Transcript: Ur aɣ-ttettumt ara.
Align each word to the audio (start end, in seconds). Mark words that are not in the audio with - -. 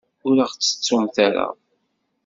Ur 0.27 0.37
aɣ-ttettumt 0.43 1.15
ara. 1.27 1.47